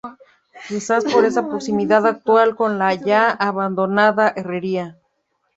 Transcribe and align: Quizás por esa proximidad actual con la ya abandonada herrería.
Quizás 0.67 1.03
por 1.05 1.25
esa 1.25 1.47
proximidad 1.47 2.07
actual 2.07 2.55
con 2.55 2.79
la 2.79 2.95
ya 2.95 3.29
abandonada 3.29 4.29
herrería. 4.35 4.97